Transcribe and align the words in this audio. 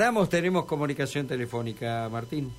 Estamos, 0.00 0.28
tenemos 0.28 0.64
comunicación 0.66 1.26
telefónica, 1.26 2.08
Martín. 2.08 2.52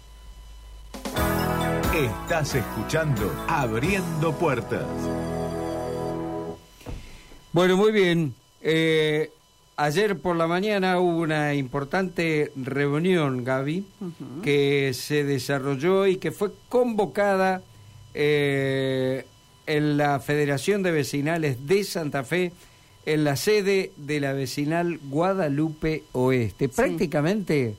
Estás 1.95 2.53
escuchando 2.55 3.31
Abriendo 3.47 4.33
Puertas. 4.33 4.85
Bueno, 7.53 7.77
muy 7.77 7.93
bien. 7.93 8.35
Eh, 8.61 9.31
ayer 9.77 10.19
por 10.19 10.35
la 10.35 10.47
mañana 10.47 10.99
hubo 10.99 11.19
una 11.19 11.53
importante 11.53 12.51
reunión, 12.57 13.45
Gaby, 13.45 13.85
que 14.43 14.91
se 14.93 15.23
desarrolló 15.23 16.07
y 16.07 16.17
que 16.17 16.31
fue 16.31 16.51
convocada 16.67 17.61
eh, 18.13 19.25
en 19.65 19.95
la 19.95 20.19
Federación 20.19 20.83
de 20.83 20.91
Vecinales 20.91 21.65
de 21.65 21.85
Santa 21.85 22.25
Fe 22.25 22.51
en 23.09 23.23
la 23.23 23.35
sede 23.35 23.91
de 23.97 24.19
la 24.19 24.33
vecinal 24.33 24.99
Guadalupe 25.09 26.03
Oeste. 26.11 26.69
Prácticamente 26.69 27.75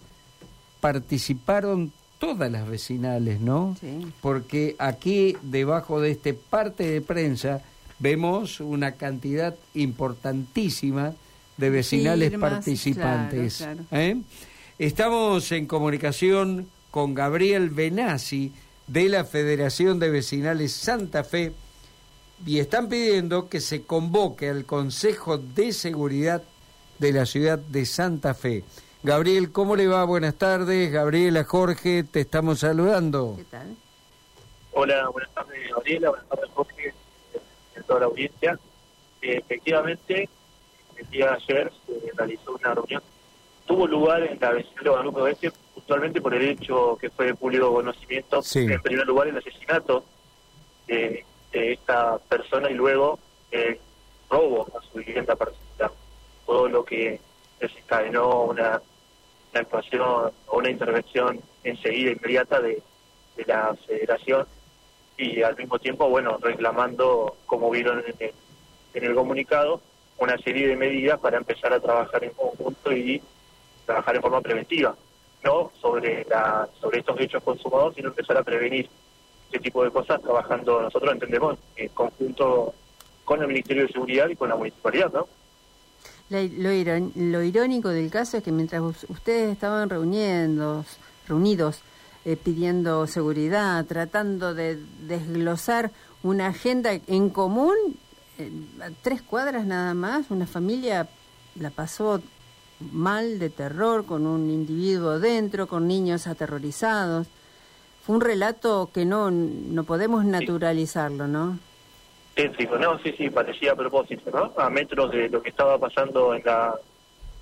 participaron 0.81 1.93
todas 2.19 2.51
las 2.51 2.69
vecinales, 2.69 3.41
¿no? 3.41 3.77
Sí. 3.81 4.09
Porque 4.21 4.75
aquí, 4.81 5.37
debajo 5.43 6.01
de 6.01 6.11
este 6.11 6.35
parte 6.35 6.85
de 6.85 7.01
prensa, 7.01 7.63
vemos 8.01 8.59
una 8.59 8.93
cantidad 8.93 9.55
importantísima 9.75 11.13
de 11.57 11.71
vecinales 11.71 12.31
Firmas, 12.31 12.51
participantes. 12.55 13.59
claro, 13.59 13.85
¿eh? 13.93 14.17
Estamos 14.81 15.53
en 15.53 15.67
comunicación 15.67 16.67
con 16.91 17.15
Gabriel 17.15 17.71
Benassi 17.71 18.51
de 18.89 19.09
la 19.09 19.25
Federación 19.25 20.01
de 20.01 20.11
Vecinales 20.11 20.73
Santa 20.73 21.23
Fe 21.23 21.53
y 22.47 22.59
están 22.59 22.89
pidiendo 22.89 23.49
que 23.49 23.61
se 23.61 23.83
convoque 23.83 24.49
al 24.49 24.65
Consejo 24.65 25.39
de 25.39 25.73
Seguridad 25.73 26.43
de 26.99 27.13
la 27.13 27.27
ciudad 27.27 27.59
de 27.59 27.85
Santa 27.87 28.35
Fe. 28.35 28.65
Gabriel, 29.03 29.51
¿cómo 29.53 29.77
le 29.77 29.87
va? 29.87 30.05
Buenas 30.05 30.35
tardes. 30.35 30.93
Gabriela, 30.93 31.45
Jorge, 31.45 32.05
te 32.05 32.21
estamos 32.21 32.61
saludando. 32.61 33.35
¿Qué 33.39 33.45
tal? 33.45 33.77
Hola, 34.73 35.09
buenas 35.09 35.31
tardes 35.35 35.69
Gabriela, 35.71 36.11
buenas 36.11 36.29
tardes 36.29 36.51
Jorge, 36.55 36.95
en 37.75 37.83
toda 37.85 38.01
la 38.01 38.07
audiencia. 38.07 38.59
Eh, 39.23 39.39
efectivamente, 39.39 40.29
el 40.97 41.11
día 41.11 41.27
de 41.27 41.33
ayer 41.33 41.73
se 41.87 42.13
realizó 42.17 42.53
una 42.53 42.75
reunión. 42.75 43.03
Tuvo 43.67 43.87
lugar 43.87 44.23
en 44.23 44.39
la 44.41 44.53
vecinal 44.53 44.85
de 44.85 44.91
Guadalupe 44.91 45.21
Oeste, 45.23 45.53
puntualmente 45.75 46.21
por 46.21 46.35
el 46.35 46.43
hecho 46.51 46.97
que 47.01 47.11
fue 47.11 47.27
de 47.27 47.35
público 47.35 47.73
conocimiento, 47.73 48.43
Sí. 48.43 48.61
en 48.61 48.81
primer 48.83 49.07
lugar 49.07 49.29
el 49.29 49.39
asesinato 49.39 50.05
de, 50.87 51.25
de 51.53 51.73
esta 51.73 52.19
persona 52.19 52.71
y 52.71 52.75
luego 52.75 53.19
el 53.51 53.79
robo 54.29 54.67
a 54.79 54.83
su 54.83 54.99
vivienda 54.99 55.35
particular. 55.37 55.91
Todo 56.47 56.69
lo 56.69 56.85
que 56.85 57.21
desencadenó 57.59 58.43
una, 58.43 58.81
actuación 59.53 60.31
o 60.47 60.59
una 60.59 60.71
intervención 60.71 61.41
enseguida, 61.65 62.13
inmediata 62.13 62.61
de, 62.61 62.81
de 63.37 63.45
la 63.47 63.75
federación 63.87 64.47
y 65.17 65.43
al 65.43 65.57
mismo 65.57 65.79
tiempo, 65.79 66.09
bueno, 66.09 66.39
reclamando, 66.41 67.37
como 67.47 67.69
vieron 67.71 67.99
en 68.07 68.15
el, 68.19 68.33
en 68.95 69.05
el 69.05 69.15
comunicado, 69.15 69.81
una 70.19 70.39
serie 70.39 70.69
de 70.69 70.77
medidas 70.77 71.19
para 71.19 71.37
empezar 71.37 71.73
a 71.73 71.81
trabajar 71.81 72.25
en 72.25 72.31
conjunto 72.31 72.93
y 72.93 73.21
trabajar 73.87 74.17
en 74.17 74.23
forma 74.23 74.41
preventiva, 74.41 74.95
no 75.43 75.73
sobre 75.81 76.25
la 76.25 76.69
sobre 76.81 77.01
estos 77.01 77.21
hechos 77.21 77.43
consumados, 77.43 77.95
sino 77.95 78.09
empezar 78.09 78.37
a 78.37 78.43
prevenir 78.43 78.89
este 79.51 79.59
tipo 79.59 79.83
de 79.83 79.91
cosas 79.91 80.23
trabajando, 80.23 80.81
nosotros 80.81 81.13
entendemos, 81.13 81.59
en 81.75 81.89
conjunto 81.89 82.73
con 83.25 83.41
el 83.43 83.49
Ministerio 83.49 83.83
de 83.83 83.93
Seguridad 83.93 84.29
y 84.29 84.37
con 84.37 84.49
la 84.49 84.55
municipalidad, 84.57 85.13
¿no? 85.13 85.27
Lo, 86.29 86.71
lo 87.17 87.43
irónico 87.43 87.89
del 87.89 88.09
caso 88.11 88.37
es 88.37 88.45
que 88.45 88.53
mientras 88.53 88.81
us- 88.81 89.07
ustedes 89.09 89.51
estaban 89.51 89.91
reuniendo, 89.91 90.85
reunidos, 91.27 91.81
eh, 92.25 92.37
pidiendo 92.37 93.07
seguridad, 93.09 93.85
tratando 93.87 94.55
de 94.55 94.79
desglosar 95.09 95.91
una 96.23 96.47
agenda 96.47 96.93
en 96.93 97.31
común, 97.31 97.75
eh, 98.39 98.53
tres 99.03 99.23
cuadras 99.23 99.67
nada 99.67 99.95
más, 99.95 100.31
una 100.31 100.47
familia 100.47 101.09
la 101.57 101.71
pasó 101.71 102.21
mal 102.93 103.41
de 103.41 103.51
terror, 103.51 104.07
con 104.07 104.27
un 104.27 104.49
individuo 104.51 105.19
dentro, 105.19 105.67
con 105.67 105.89
niños 105.89 106.29
aterrorizados. 106.29 107.27
Fue 108.05 108.17
un 108.17 108.21
relato 108.21 108.91
que 108.93 109.05
no, 109.05 109.31
no 109.31 109.85
podemos 109.85 110.25
naturalizarlo, 110.25 111.29
¿no? 111.29 111.59
Tétrico, 112.35 112.79
no, 112.79 112.99
sí, 113.01 113.15
sí, 113.17 113.29
parecía 113.29 113.73
a 113.73 113.77
propósito, 113.77 114.31
¿no? 114.31 114.53
A 114.61 114.71
metros 114.71 115.11
de 115.11 115.29
lo 115.29 115.43
que 115.43 115.51
estaba 115.51 115.79
pasando 115.79 116.35
en 116.35 116.43
la, 116.45 116.75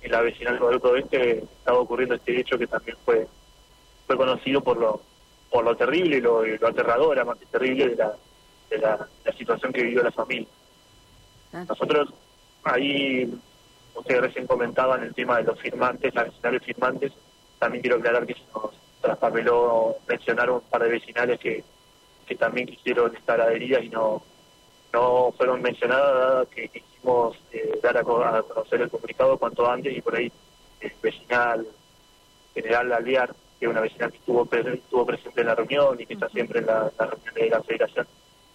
en 0.01 0.11
la 0.11 0.21
vecinal 0.21 0.53
de 0.53 0.59
Guadalupe 0.59 0.87
Oeste, 0.87 1.43
estaba 1.43 1.79
ocurriendo 1.79 2.15
este 2.15 2.39
hecho 2.39 2.57
que 2.57 2.67
también 2.67 2.97
fue 3.05 3.27
fue 4.07 4.17
conocido 4.17 4.61
por 4.61 4.77
lo 4.77 5.01
por 5.51 5.63
lo 5.63 5.75
terrible 5.75 6.17
y 6.17 6.21
lo, 6.21 6.45
lo 6.45 6.67
aterradora, 6.67 7.25
más 7.25 7.37
que 7.37 7.45
terrible, 7.45 7.89
de 7.89 7.95
la, 7.95 8.13
de 8.69 8.77
la, 8.77 9.07
la 9.25 9.33
situación 9.33 9.73
que 9.73 9.83
vivió 9.83 10.03
la 10.03 10.11
familia. 10.11 10.47
Claro. 11.49 11.65
Nosotros 11.69 12.09
ahí, 12.63 13.33
ustedes 13.95 14.21
recién 14.21 14.45
comentaban 14.45 15.03
el 15.03 15.13
tema 15.13 15.37
de 15.37 15.43
los 15.43 15.59
firmantes, 15.59 16.13
las 16.13 16.25
vecinales 16.25 16.63
firmantes, 16.63 17.11
también 17.57 17.81
quiero 17.81 17.97
aclarar 17.97 18.25
que 18.27 18.35
se 18.35 18.41
nos 18.53 18.71
traspapeló 19.01 19.95
mencionar 20.07 20.49
un 20.49 20.61
par 20.61 20.83
de 20.83 20.89
vecinales 20.89 21.39
que, 21.39 21.63
que 22.27 22.35
también 22.35 22.67
quisieron 22.67 23.15
estar 23.15 23.39
adheridas 23.41 23.83
y 23.83 23.89
no 23.89 24.23
no 24.91 25.31
fueron 25.37 25.61
mencionadas, 25.61 26.47
que 26.47 26.67
quisimos 26.67 27.37
eh, 27.51 27.79
dar 27.83 27.95
a, 27.97 28.03
co- 28.03 28.23
a 28.23 28.41
conocer 28.41 28.81
el 28.81 28.89
comunicado 28.89 29.37
cuanto 29.37 29.69
antes 29.69 29.95
y 29.95 30.01
por 30.01 30.15
ahí 30.15 30.31
el 30.81 30.91
vecinal 30.99 31.67
general 32.55 32.91
Alvear, 32.93 33.35
que 33.59 33.65
es 33.67 33.71
una 33.71 33.81
vecinal 33.81 34.09
que 34.11 34.17
estuvo, 34.17 34.45
pre- 34.45 34.73
estuvo 34.73 35.05
presente 35.05 35.41
en 35.41 35.47
la 35.47 35.53
reunión 35.53 35.95
y 36.01 36.07
que 36.07 36.15
está 36.15 36.27
siempre 36.29 36.59
en 36.61 36.65
la, 36.65 36.91
la 36.97 37.05
reunión 37.05 37.35
de 37.35 37.49
la 37.51 37.61
federación, 37.61 38.07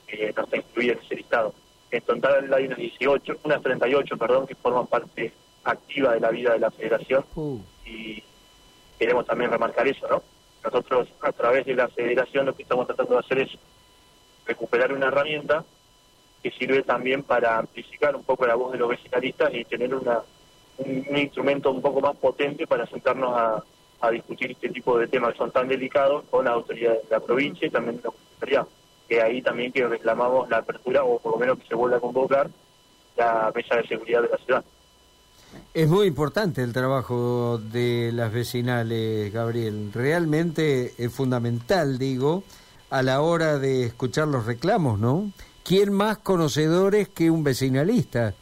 eh, 0.08 0.32
no 0.36 0.42
está 0.42 0.56
incluida 0.56 0.92
en 0.94 0.98
ese 0.98 1.14
listado. 1.14 1.54
En 1.92 2.00
total 2.02 2.52
hay 2.52 2.66
unas 2.66 2.78
18, 2.78 3.36
unas 3.44 3.62
38, 3.62 4.16
perdón, 4.16 4.46
que 4.48 4.56
forman 4.56 4.88
parte 4.88 5.32
activa 5.62 6.14
de 6.14 6.20
la 6.20 6.30
vida 6.30 6.52
de 6.54 6.58
la 6.58 6.70
federación 6.72 7.24
Uh, 7.36 7.60
y 7.86 8.24
queremos 8.98 9.24
también 9.24 9.52
remarcar 9.52 9.86
eso, 9.86 10.08
¿no? 10.08 10.20
Nosotros 10.64 11.08
a 11.20 11.30
través 11.32 11.66
de 11.66 11.74
la 11.74 11.88
federación 11.88 12.46
lo 12.46 12.56
que 12.56 12.62
estamos 12.62 12.86
tratando 12.86 13.14
de 13.14 13.20
hacer 13.20 13.38
es 13.40 13.50
recuperar 14.46 14.92
una 14.92 15.08
herramienta 15.08 15.64
que 16.42 16.50
sirve 16.50 16.82
también 16.82 17.22
para 17.22 17.58
amplificar 17.58 18.16
un 18.16 18.24
poco 18.24 18.46
la 18.46 18.54
voz 18.54 18.72
de 18.72 18.78
los 18.78 18.88
vecinalistas 18.88 19.52
y 19.54 19.64
tener 19.64 19.94
una, 19.94 20.20
un, 20.78 21.16
instrumento 21.16 21.70
un 21.70 21.82
poco 21.82 22.00
más 22.00 22.16
potente 22.16 22.66
para 22.66 22.86
sentarnos 22.86 23.36
a, 23.36 23.62
a 24.00 24.10
discutir 24.10 24.50
este 24.50 24.70
tipo 24.70 24.98
de 24.98 25.06
temas 25.06 25.32
que 25.32 25.38
son 25.38 25.50
tan 25.50 25.68
delicados 25.68 26.24
con 26.30 26.44
las 26.44 26.54
autoridades 26.54 27.02
de 27.08 27.10
la 27.10 27.20
provincia 27.20 27.66
y 27.66 27.70
también 27.70 27.96
de 27.96 28.02
la 28.02 28.10
municipalidad. 28.10 28.66
Que 29.08 29.22
ahí 29.22 29.42
también 29.42 29.72
que 29.72 29.86
reclamamos 29.86 30.48
la 30.48 30.58
apertura 30.58 31.04
o 31.04 31.18
por 31.18 31.32
lo 31.32 31.38
menos 31.38 31.58
que 31.58 31.68
se 31.68 31.74
vuelva 31.74 31.98
a 31.98 32.00
convocar 32.00 32.48
la 33.16 33.52
mesa 33.54 33.76
de 33.76 33.86
seguridad 33.86 34.22
de 34.22 34.28
la 34.28 34.38
ciudad. 34.38 34.64
Es 35.72 35.88
muy 35.88 36.06
importante 36.06 36.62
el 36.62 36.72
trabajo 36.72 37.58
de 37.58 38.10
las 38.12 38.32
vecinales, 38.32 39.32
Gabriel. 39.32 39.90
Realmente 39.92 40.94
es 40.98 41.12
fundamental, 41.12 41.98
digo, 41.98 42.44
a 42.90 43.02
la 43.02 43.20
hora 43.20 43.58
de 43.58 43.84
escuchar 43.84 44.28
los 44.28 44.46
reclamos, 44.46 44.98
¿no? 44.98 45.32
¿Quién 45.64 45.92
más 45.92 46.18
conocedores 46.18 47.08
que 47.08 47.30
un 47.30 47.42
vecinalista? 47.42 48.34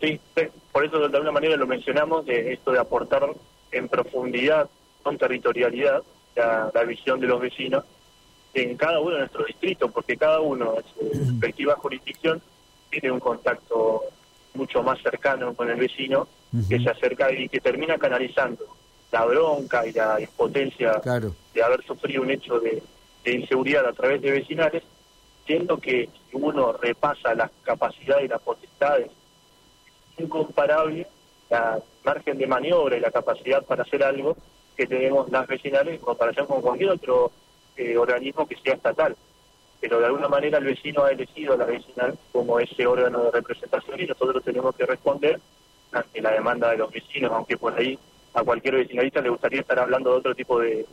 Sí, 0.00 0.20
por 0.72 0.84
eso 0.84 0.98
de 0.98 1.06
alguna 1.06 1.32
manera 1.32 1.56
lo 1.56 1.66
mencionamos, 1.66 2.26
de 2.26 2.52
esto 2.52 2.72
de 2.72 2.78
aportar 2.78 3.26
en 3.72 3.88
profundidad, 3.88 4.68
con 5.02 5.16
territorialidad, 5.16 6.02
la, 6.36 6.70
la 6.74 6.84
visión 6.84 7.20
de 7.20 7.26
los 7.26 7.40
vecinos 7.40 7.84
en 8.54 8.76
cada 8.76 9.00
uno 9.00 9.12
de 9.12 9.20
nuestros 9.20 9.46
distritos, 9.46 9.90
porque 9.92 10.16
cada 10.16 10.40
uno 10.40 10.74
en 10.76 10.84
su 10.84 11.18
respectiva 11.30 11.76
jurisdicción 11.76 12.42
tiene 12.90 13.10
un 13.12 13.20
contacto 13.20 14.02
mucho 14.60 14.82
más 14.82 15.00
cercano 15.02 15.54
con 15.54 15.70
el 15.70 15.76
vecino, 15.76 16.28
que 16.68 16.78
se 16.80 16.90
acerca 16.90 17.32
y 17.32 17.48
que 17.48 17.60
termina 17.60 17.96
canalizando 17.96 18.64
la 19.10 19.24
bronca 19.24 19.86
y 19.86 19.92
la 19.92 20.20
impotencia 20.20 21.00
Claro. 21.00 21.34
de 21.54 21.62
haber 21.62 21.82
sufrido 21.84 22.22
un 22.22 22.30
hecho 22.30 22.60
de, 22.60 22.82
de 23.24 23.32
inseguridad 23.32 23.86
a 23.86 23.92
través 23.94 24.20
de 24.20 24.30
vecinales, 24.32 24.82
siendo 25.46 25.78
que 25.78 26.08
si 26.30 26.36
uno 26.36 26.72
repasa 26.74 27.34
las 27.34 27.50
capacidades 27.62 28.26
y 28.26 28.28
las 28.28 28.40
potestades, 28.42 29.06
es 30.16 30.24
incomparable 30.24 31.06
la 31.48 31.78
margen 32.04 32.36
de 32.38 32.46
maniobra 32.46 32.96
y 32.96 33.00
la 33.00 33.10
capacidad 33.10 33.64
para 33.64 33.82
hacer 33.82 34.04
algo 34.04 34.36
que 34.76 34.86
tenemos 34.86 35.30
las 35.30 35.46
vecinales 35.46 35.94
en 35.94 36.00
comparación 36.04 36.46
con 36.46 36.60
cualquier 36.60 36.90
otro 36.90 37.32
eh, 37.76 37.96
organismo 37.96 38.46
que 38.46 38.56
sea 38.56 38.74
estatal. 38.74 39.16
Pero 39.80 39.98
de 39.98 40.06
alguna 40.06 40.28
manera 40.28 40.58
el 40.58 40.64
vecino 40.64 41.04
ha 41.04 41.10
elegido 41.10 41.54
a 41.54 41.56
la 41.56 41.64
vecinal 41.64 42.18
como 42.32 42.60
ese 42.60 42.86
órgano 42.86 43.24
de 43.24 43.30
representación 43.30 44.00
y 44.00 44.06
nosotros 44.06 44.44
tenemos 44.44 44.74
que 44.76 44.86
responder 44.86 45.40
ante 45.92 46.20
la 46.20 46.32
demanda 46.32 46.70
de 46.70 46.76
los 46.76 46.92
vecinos, 46.92 47.32
aunque 47.32 47.56
por 47.56 47.74
ahí 47.78 47.98
a 48.34 48.44
cualquier 48.44 48.76
vecinalista 48.76 49.20
le 49.20 49.30
gustaría 49.30 49.60
estar 49.60 49.78
hablando 49.78 50.10
de 50.10 50.16
otro 50.18 50.34
tipo 50.34 50.60
de, 50.60 50.86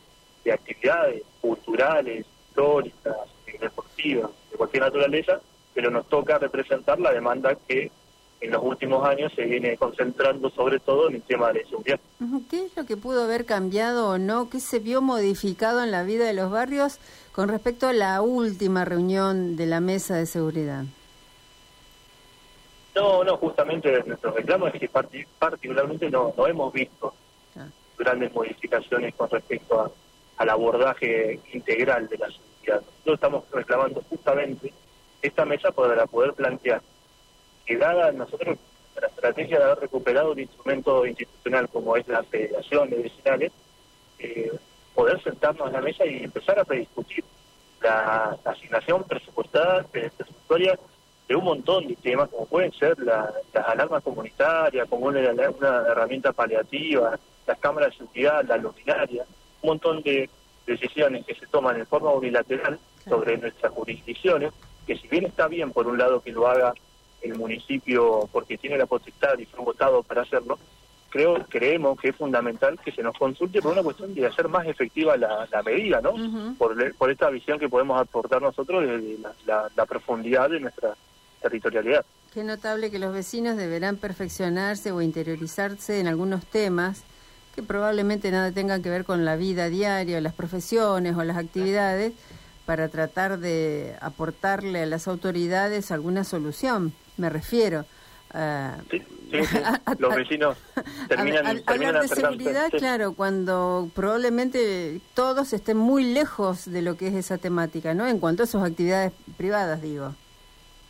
de 0.44 0.52
actividades 0.52 1.24
culturales, 1.42 2.26
históricas, 2.50 3.16
eh, 3.46 3.58
deportivas, 3.60 4.32
de 4.52 4.58
cualquier 4.58 4.84
naturaleza, 4.84 5.40
pero 5.74 5.92
nos 5.92 6.08
toca 6.08 6.40
representar 6.40 7.00
la 7.00 7.12
demanda 7.12 7.56
que 7.68 7.92
en 8.40 8.52
los 8.52 8.64
últimos 8.64 9.06
años 9.06 9.32
se 9.36 9.44
viene 9.46 9.78
concentrando 9.78 10.50
sobre 10.52 10.80
todo 10.80 11.10
en 11.10 11.16
el 11.16 11.22
tema 11.24 11.52
de 11.52 11.64
la 11.64 11.70
seguridad. 11.70 12.00
¿Qué 12.50 12.66
es 12.66 12.78
lo 12.78 12.86
que 12.86 12.98
pudo 12.98 13.24
haber 13.24 13.46
cambiado 13.46 14.10
o 14.10 14.18
no? 14.18 14.50
¿Qué 14.50 14.60
se 14.60 14.80
vio 14.80 15.02
modificado 15.02 15.84
en 15.84 15.92
la 15.92 16.04
vida 16.04 16.26
de 16.26 16.34
los 16.34 16.52
barrios 16.52 17.00
con 17.32 17.50
respecto 17.50 17.88
a 17.88 17.94
la 17.94 18.22
última 18.22 18.86
reunión 18.86 19.56
de 19.56 19.66
la 19.66 19.80
mesa 19.80 20.16
de 20.16 20.26
seguridad? 20.26 20.84
No, 22.96 23.24
no, 23.24 23.38
justamente 23.38 24.04
nuestro 24.06 24.32
reclamo 24.32 24.68
es 24.68 24.80
que 24.80 24.90
particularmente 25.40 26.10
no, 26.10 26.34
no 26.36 26.48
hemos 26.48 26.74
visto 26.74 27.14
ah. 27.56 27.68
grandes 27.98 28.34
modificaciones 28.34 29.14
con 29.16 29.30
respecto 29.30 29.80
a, 29.80 29.92
al 30.38 30.50
abordaje 30.50 31.40
integral 31.54 32.08
de 32.08 32.18
la 32.18 32.28
seguridad. 32.28 32.82
Nosotros 32.82 33.14
estamos 33.16 33.44
reclamando 33.52 34.04
justamente 34.10 34.74
esta 35.22 35.46
mesa 35.46 35.72
para 35.72 36.06
poder 36.08 36.34
plantear 36.34 36.82
dada 37.76 38.12
nosotros 38.12 38.58
la 39.02 39.08
estrategia 39.08 39.60
de 39.60 39.64
haber 39.66 39.80
recuperado 39.80 40.32
un 40.32 40.40
instrumento 40.40 41.06
institucional 41.06 41.70
como 41.70 41.96
es 41.96 42.08
la 42.08 42.24
Federación 42.24 42.90
de 42.90 42.98
Vecinales, 42.98 43.52
eh, 44.20 44.52
poder 44.96 45.22
sentarnos 45.22 45.68
en 45.68 45.74
la 45.74 45.82
mesa 45.82 46.06
y 46.06 46.24
empezar 46.24 46.60
a 46.60 46.66
prediscutir 46.66 47.24
la 47.82 48.38
asignación 48.44 49.04
presupuestada, 49.04 49.84
presupuestaria 49.84 50.80
de 51.28 51.36
un 51.36 51.44
montón 51.44 51.88
de 51.88 51.96
temas, 51.98 52.30
como 52.30 52.46
pueden 52.46 52.72
ser 52.74 52.98
las 53.00 53.30
alarmas 53.54 54.02
comunitarias, 54.02 54.88
como 54.88 55.08
una, 55.08 55.20
herramienta 55.20 56.32
paliativa, 56.32 57.20
las 57.46 57.60
cámaras 57.60 57.92
de 57.92 57.98
seguridad, 57.98 58.46
la 58.46 58.58
luminaria, 58.58 59.26
un 59.62 59.70
montón 59.70 60.02
de 60.02 60.30
decisiones 60.66 61.26
que 61.26 61.36
se 61.36 61.48
toman 61.48 61.78
en 61.78 61.86
forma 61.86 62.12
unilateral 62.12 62.80
sobre 63.08 63.38
nuestras 63.38 63.72
jurisdicciones, 63.74 64.54
que 64.86 64.98
si 64.98 65.08
bien 65.08 65.26
está 65.26 65.48
bien 65.48 65.72
por 65.72 65.88
un 65.88 65.98
lado 65.98 66.22
que 66.22 66.32
lo 66.32 66.48
haga 66.48 66.74
el 67.22 67.36
municipio 67.36 68.30
porque 68.32 68.58
tiene 68.58 68.78
la 68.78 68.86
potestad 68.86 69.38
y 69.38 69.46
fue 69.46 69.64
votado 69.64 70.04
para 70.04 70.22
hacerlo, 70.22 70.58
creo 71.10 71.46
creemos 71.50 72.00
que 72.00 72.10
es 72.10 72.16
fundamental 72.16 72.80
que 72.84 72.92
se 72.92 73.02
nos 73.02 73.18
consulte 73.18 73.62
por 73.62 73.74
una 73.74 73.84
cuestión 73.84 74.14
de 74.14 74.26
hacer 74.26 74.48
más 74.48 74.68
efectiva 74.68 75.18
la, 75.18 75.48
medida, 75.66 76.02
¿no? 76.02 76.14
por, 76.58 76.96
por 76.96 77.12
esta 77.12 77.30
visión 77.30 77.60
que 77.60 77.70
podemos 77.70 78.00
aportar 78.00 78.42
nosotros 78.42 78.84
de 78.84 79.18
la 79.46 79.86
profundidad 79.86 80.50
de 80.50 80.60
nuestra 80.60 80.96
territorialidad. 81.42 82.06
Qué 82.34 82.44
notable 82.44 82.92
que 82.92 83.00
los 83.00 83.14
vecinos 83.14 83.58
deberán 83.58 83.98
perfeccionarse 83.98 84.92
o 84.92 85.02
interiorizarse 85.02 86.00
en 86.00 86.08
algunos 86.08 86.46
temas 86.46 87.04
que 87.56 87.64
probablemente 87.64 88.30
nada 88.30 88.52
tengan 88.52 88.84
que 88.84 88.92
ver 88.92 89.06
con 89.06 89.26
la 89.26 89.36
vida 89.36 89.70
diaria, 89.70 90.22
las 90.22 90.36
profesiones 90.36 91.16
o 91.16 91.24
las 91.24 91.38
actividades, 91.38 92.14
para 92.68 92.90
tratar 92.90 93.40
de 93.40 93.96
aportarle 94.02 94.84
a 94.84 94.86
las 94.86 95.08
autoridades 95.08 95.90
alguna 95.90 96.24
solución, 96.24 96.94
me 97.18 97.30
refiero. 97.30 97.86
sí, 98.90 99.02
sí, 99.32 99.38
los 100.00 100.16
vecinos 100.16 100.58
terminan, 101.08 101.62
hablar 101.66 102.02
de 102.02 102.08
seguridad, 102.08 102.70
claro, 102.72 103.14
cuando 103.14 103.90
probablemente 103.96 105.00
todos 105.14 105.54
estén 105.54 105.78
muy 105.78 106.04
lejos 106.04 106.70
de 106.70 106.82
lo 106.82 106.98
que 106.98 107.08
es 107.08 107.16
esa 107.16 107.38
temática, 107.38 107.94
¿no? 107.94 108.08
En 108.08 108.20
cuanto 108.20 108.44
a 108.44 108.46
sus 108.48 108.62
actividades 108.62 109.14
privadas, 109.38 109.82
digo. 109.82 110.14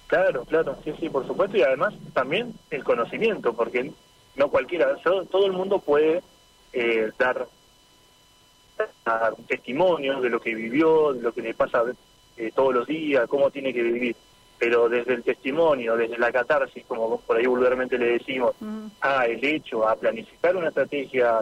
Claro, 0.08 0.46
claro, 0.46 0.78
sí, 0.86 0.94
sí, 1.00 1.10
por 1.10 1.28
supuesto, 1.28 1.58
y 1.58 1.64
además 1.64 1.94
también 2.14 2.54
el 2.70 2.84
conocimiento, 2.84 3.54
porque 3.54 3.92
no 4.38 4.50
cualquiera, 4.50 4.96
todo 5.04 5.46
el 5.46 5.52
mundo 5.52 5.80
puede 5.80 6.24
eh, 6.72 7.12
dar, 7.18 7.48
un 9.38 9.46
testimonio 9.46 10.22
de 10.22 10.30
lo 10.30 10.40
que 10.40 10.54
vivió, 10.54 11.14
de 11.14 11.22
lo 11.22 11.34
que 11.34 11.42
le 11.42 11.54
pasa 11.54 11.84
eh, 12.38 12.52
todos 12.56 12.74
los 12.74 12.88
días, 12.88 13.28
cómo 13.28 13.50
tiene 13.50 13.74
que 13.74 13.82
vivir, 13.82 14.16
pero 14.60 14.90
desde 14.90 15.14
el 15.14 15.24
testimonio, 15.24 15.96
desde 15.96 16.18
la 16.18 16.32
catarsis, 16.32 16.84
como 16.88 17.20
por 17.22 17.38
ahí 17.38 17.46
vulgarmente 17.46 17.98
le 17.98 18.18
decimos, 18.18 18.56
a 19.02 19.26
el 19.26 19.44
hecho, 19.44 19.88
a 19.88 19.96
planificar 19.96 20.56
una 20.56 20.70
estrategia 20.70 21.40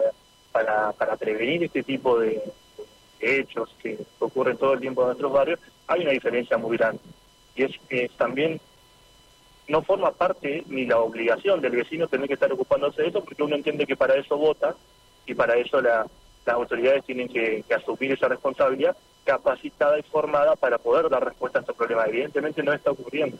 para, 0.52 0.92
para 0.92 1.16
prevenir 1.16 1.64
este 1.64 1.82
tipo 1.82 2.18
de, 2.18 2.42
hechos 3.20 3.74
que 3.82 3.98
ocurren 4.18 4.56
todo 4.56 4.74
el 4.74 4.80
tiempo 4.80 5.02
en 5.02 5.08
nuestros 5.08 5.32
barrios, 5.32 5.60
hay 5.86 6.02
una 6.02 6.10
diferencia 6.10 6.56
muy 6.56 6.76
grande. 6.76 7.00
Y 7.54 7.64
es 7.64 7.72
que 7.88 8.10
también 8.16 8.60
no 9.68 9.82
forma 9.82 10.12
parte 10.12 10.62
ni 10.68 10.86
la 10.86 10.98
obligación 10.98 11.60
del 11.60 11.72
vecino 11.72 12.06
tener 12.06 12.28
que 12.28 12.34
estar 12.34 12.52
ocupándose 12.52 13.02
de 13.02 13.08
eso 13.08 13.24
porque 13.24 13.42
uno 13.42 13.56
entiende 13.56 13.86
que 13.86 13.96
para 13.96 14.14
eso 14.14 14.36
vota 14.36 14.76
y 15.26 15.34
para 15.34 15.56
eso 15.56 15.80
la, 15.80 16.06
las 16.44 16.54
autoridades 16.54 17.04
tienen 17.04 17.28
que, 17.28 17.64
asumir 17.74 18.12
esa 18.12 18.28
responsabilidad 18.28 18.96
capacitada 19.26 19.98
y 19.98 20.02
formada 20.02 20.56
para 20.56 20.78
poder 20.78 21.10
dar 21.10 21.24
respuesta 21.24 21.58
a 21.58 21.62
estos 21.62 21.76
problemas. 21.76 22.08
Evidentemente 22.08 22.62
no 22.62 22.72
está 22.72 22.92
ocurriendo 22.92 23.36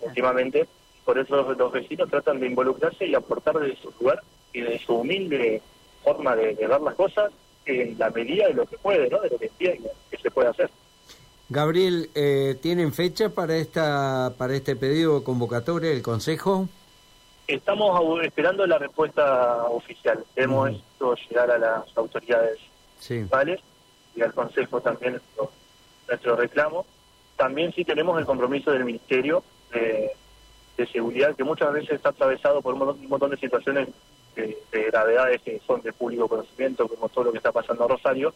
últimamente, 0.00 0.66
por 1.04 1.18
eso 1.18 1.54
los, 1.54 1.72
vecinos 1.72 2.10
tratan 2.10 2.40
de 2.40 2.46
involucrarse 2.46 3.06
y 3.06 3.14
aportar 3.14 3.58
desde 3.58 3.80
su 3.80 3.92
lugar 4.00 4.22
y 4.52 4.62
de 4.62 4.78
su 4.78 4.94
humilde 4.94 5.62
forma 6.02 6.34
de, 6.34 6.54
de 6.54 6.66
ver 6.66 6.80
las 6.80 6.94
cosas 6.94 7.30
en 7.66 7.98
la 7.98 8.10
medida 8.10 8.48
de 8.48 8.54
lo 8.54 8.66
que 8.66 8.78
puede, 8.78 9.08
¿no? 9.08 9.20
de 9.20 9.30
lo 9.30 9.38
que 9.38 9.46
entiende 9.46 9.90
que 10.10 10.16
se 10.16 10.30
puede 10.30 10.48
hacer. 10.48 10.70
Gabriel, 11.48 12.10
eh, 12.14 12.56
¿tienen 12.60 12.92
fecha 12.92 13.28
para 13.28 13.56
esta 13.56 14.32
para 14.36 14.54
este 14.54 14.74
pedido 14.74 15.22
convocatoria 15.22 15.90
del 15.90 16.02
Consejo? 16.02 16.68
Estamos 17.46 18.24
esperando 18.24 18.66
la 18.66 18.78
respuesta 18.78 19.64
oficial. 19.66 20.24
Hemos 20.34 20.70
hecho 20.70 21.14
llegar 21.28 21.50
a 21.52 21.58
las 21.58 21.96
autoridades 21.96 22.58
municipales 23.08 23.60
y 24.16 24.22
al 24.22 24.34
Consejo 24.34 24.80
también 24.80 25.20
nuestro, 26.08 26.36
reclamo. 26.36 26.86
También 27.36 27.72
sí 27.72 27.84
tenemos 27.84 28.18
el 28.18 28.26
compromiso 28.26 28.72
del 28.72 28.84
Ministerio 28.84 29.44
de, 29.72 30.12
Seguridad, 30.92 31.34
que 31.34 31.42
muchas 31.42 31.72
veces 31.72 31.92
está 31.92 32.10
atravesado 32.10 32.60
por 32.60 32.74
un 32.74 33.08
montón, 33.08 33.30
de 33.30 33.38
situaciones 33.38 33.88
de, 34.34 34.56
gravedades 34.90 35.40
que 35.40 35.60
son 35.66 35.80
de 35.80 35.92
público 35.92 36.28
conocimiento, 36.28 36.86
como 36.86 37.08
todo 37.08 37.24
lo 37.24 37.32
que 37.32 37.38
está 37.38 37.50
pasando 37.50 37.84
en 37.84 37.90
Rosario, 37.90 38.34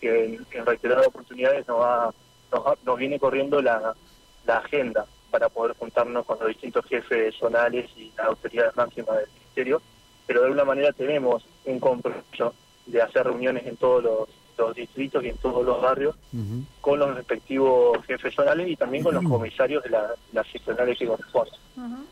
que 0.00 0.24
en, 0.24 0.46
en 0.50 0.66
reiteradas 0.66 1.06
oportunidades 1.06 1.68
nos 1.68 1.84
ha 1.84 2.10
nos, 2.84 2.98
viene 2.98 3.18
corriendo 3.18 3.60
la, 3.60 3.94
agenda 4.46 5.06
para 5.30 5.48
poder 5.48 5.76
juntarnos 5.76 6.24
con 6.26 6.38
los 6.38 6.48
distintos 6.48 6.84
jefes 6.86 7.34
zonales 7.36 7.90
y 7.96 8.12
las 8.16 8.26
autoridades 8.26 8.76
máximas 8.76 9.16
del 9.16 9.28
ministerio, 9.34 9.82
pero 10.26 10.40
de 10.40 10.46
alguna 10.46 10.64
manera 10.64 10.92
tenemos 10.92 11.44
un 11.64 11.80
compromiso 11.80 12.54
de 12.86 13.02
hacer 13.02 13.24
reuniones 13.24 13.66
en 13.66 13.76
todos 13.76 14.04
los, 14.04 14.28
distritos 14.74 15.24
y 15.24 15.28
en 15.28 15.36
todos 15.38 15.64
los 15.64 15.80
barrios 15.80 16.14
con 16.80 16.98
los 16.98 17.14
respectivos 17.14 18.04
jefes 18.06 18.34
zonales 18.34 18.68
y 18.68 18.76
también 18.76 19.02
con 19.02 19.14
los 19.14 19.24
comisarios 19.24 19.82
de 19.84 19.90
las 19.90 20.46
seccionales 20.50 20.98
que 20.98 21.06
corresponden. 21.06 21.54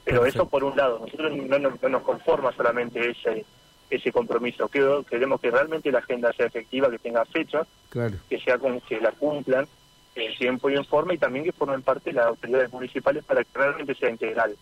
Pero 0.05 0.25
eso 0.27 0.49
por 0.49 0.65
un 0.65 0.77
lado, 0.77 0.99
nosotros 0.99 1.33
no, 1.37 1.59
nos 1.89 2.03
conforma 2.03 2.53
solamente 2.53 3.11
ese 3.11 3.45
ese 3.91 4.11
compromiso. 4.11 4.69
queremos 4.69 5.39
que 5.39 5.51
realmente 5.51 5.93
la 5.93 5.99
agenda 5.99 6.33
sea 6.33 6.47
efectiva, 6.47 6.91
que 6.91 6.99
tenga 6.99 7.27
fecha, 7.27 7.67
que 7.91 8.41
sea 8.41 8.57
con, 8.57 8.81
que 8.81 8.99
la 8.99 9.13
cumplan 9.13 9.69
en 10.15 10.35
tiempo 10.37 10.71
y 10.71 10.77
en 10.77 10.85
forma 10.85 11.15
y 11.15 11.19
también 11.19 11.45
que 11.45 11.53
formen 11.53 11.83
parte 11.83 12.11
de 12.11 12.17
las 12.17 12.27
autoridades 12.27 12.73
municipales 12.73 13.25
para 13.25 13.45
que 13.45 13.51
realmente 13.53 13.95
sea 13.95 14.11
integral 14.11 14.57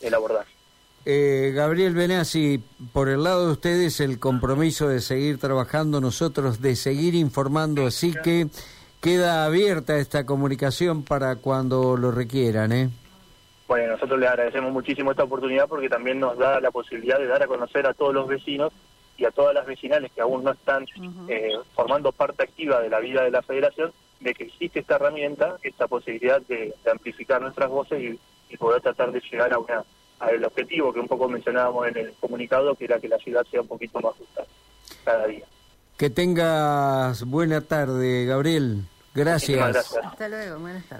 el 0.00 0.14
abordaje. 0.14 0.57
Eh, 1.10 1.52
Gabriel 1.54 1.94
Benassi, 1.94 2.62
por 2.92 3.08
el 3.08 3.24
lado 3.24 3.46
de 3.46 3.52
ustedes 3.52 3.98
el 4.00 4.20
compromiso 4.20 4.90
de 4.90 5.00
seguir 5.00 5.40
trabajando 5.40 6.02
nosotros, 6.02 6.60
de 6.60 6.76
seguir 6.76 7.14
informando, 7.14 7.86
así 7.86 8.12
que 8.22 8.48
queda 9.00 9.46
abierta 9.46 9.96
esta 9.96 10.26
comunicación 10.26 11.04
para 11.04 11.36
cuando 11.36 11.96
lo 11.96 12.10
requieran. 12.10 12.72
¿eh? 12.72 12.90
Bueno, 13.66 13.92
nosotros 13.92 14.20
les 14.20 14.28
agradecemos 14.28 14.70
muchísimo 14.70 15.12
esta 15.12 15.24
oportunidad 15.24 15.66
porque 15.66 15.88
también 15.88 16.20
nos 16.20 16.36
da 16.36 16.60
la 16.60 16.70
posibilidad 16.70 17.18
de 17.18 17.26
dar 17.26 17.42
a 17.42 17.46
conocer 17.46 17.86
a 17.86 17.94
todos 17.94 18.12
los 18.12 18.28
vecinos 18.28 18.70
y 19.16 19.24
a 19.24 19.30
todas 19.30 19.54
las 19.54 19.64
vecinales 19.64 20.12
que 20.12 20.20
aún 20.20 20.44
no 20.44 20.50
están 20.50 20.84
eh, 21.26 21.54
formando 21.74 22.12
parte 22.12 22.42
activa 22.42 22.82
de 22.82 22.90
la 22.90 23.00
vida 23.00 23.24
de 23.24 23.30
la 23.30 23.40
federación, 23.40 23.94
de 24.20 24.34
que 24.34 24.44
existe 24.44 24.80
esta 24.80 24.96
herramienta, 24.96 25.56
esta 25.62 25.88
posibilidad 25.88 26.42
de, 26.42 26.74
amplificar 26.92 27.40
nuestras 27.40 27.70
voces 27.70 28.18
y, 28.50 28.56
poder 28.58 28.82
tratar 28.82 29.12
de 29.12 29.20
llegar 29.20 29.52
a 29.54 29.58
una 29.58 29.84
al 30.18 30.44
objetivo 30.44 30.92
que 30.92 31.00
un 31.00 31.08
poco 31.08 31.28
mencionábamos 31.28 31.88
en 31.88 31.96
el 31.96 32.14
comunicado, 32.20 32.74
que 32.74 32.84
era 32.84 32.98
que 32.98 33.08
la 33.08 33.18
ciudad 33.18 33.44
sea 33.50 33.60
un 33.60 33.68
poquito 33.68 34.00
más 34.00 34.14
justa 34.16 34.44
cada 35.04 35.26
día. 35.26 35.44
Que 35.96 36.10
tengas 36.10 37.24
buena 37.24 37.60
tarde, 37.60 38.24
Gabriel. 38.24 38.84
Gracias. 39.14 39.96
Hasta 40.02 40.28
luego, 40.28 40.60
buenas 40.60 40.84
tardes. 40.84 40.96